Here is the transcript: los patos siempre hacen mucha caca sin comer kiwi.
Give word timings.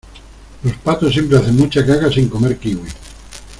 los 0.63 0.73
patos 0.77 1.13
siempre 1.13 1.37
hacen 1.37 1.55
mucha 1.55 1.85
caca 1.85 2.11
sin 2.11 2.27
comer 2.27 2.57
kiwi. 2.57 2.89